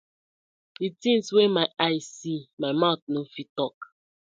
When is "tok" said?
3.57-3.75